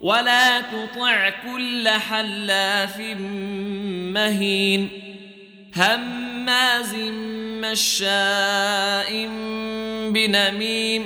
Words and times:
ولا 0.00 0.60
تطع 0.60 1.30
كل 1.30 1.88
حلاف 1.88 3.00
مهين 4.14 4.88
هماز 5.76 6.94
مشاء 7.64 9.26
بنميم 10.10 11.04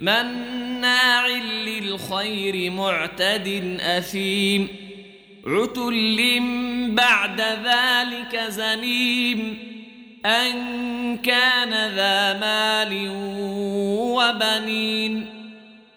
مناع 0.00 1.26
للخير 1.66 2.70
معتد 2.70 3.78
أثيم 3.80 4.68
عتل 5.46 6.40
بعد 6.88 7.40
ذلك 7.40 8.40
زنيم 8.48 9.58
أن 10.26 10.56
كان 11.16 11.94
ذا 11.94 12.32
مال 12.32 13.08
وبنين 14.16 15.35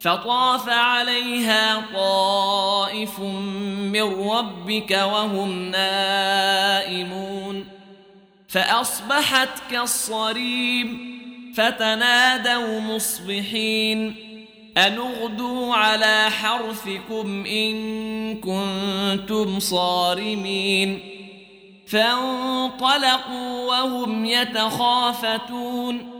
فطاف 0.00 0.68
عليها 0.68 1.82
طائف 1.94 3.20
من 3.20 4.30
ربك 4.30 4.90
وهم 4.90 5.70
نائمون 5.70 7.64
فأصبحت 8.48 9.48
كالصريم 9.70 11.10
فتنادوا 11.56 12.80
مصبحين 12.80 14.14
ان 14.76 14.98
اغدوا 14.98 15.74
على 15.74 16.30
حرثكم 16.30 17.46
إن 17.46 18.36
كنتم 18.40 19.60
صارمين 19.60 21.00
فانطلقوا 21.86 23.68
وهم 23.68 24.24
يتخافتون 24.24 26.19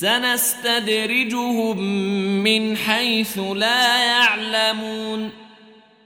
سنستدرجهم 0.00 1.78
من 2.42 2.76
حيث 2.76 3.38
لا 3.38 4.04
يعلمون. 4.04 5.30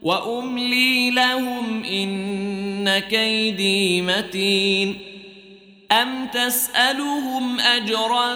وأملي 0.02 1.10
لهم 1.10 1.84
إن 1.84 2.98
كيدي 2.98 4.02
متين. 4.02 4.98
أم 5.92 6.26
تسألهم 6.26 7.60
اجرا 7.60 8.34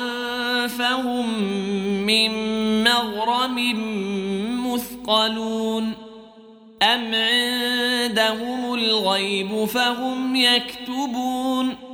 فهم 0.66 1.42
من 2.06 2.30
مغرم 2.84 3.56
مثقلون. 4.66 5.92
أم 6.82 7.14
عندهم 7.14 8.74
الغيب 8.74 9.64
فهم 9.64 10.36
يكتبون. 10.36 11.93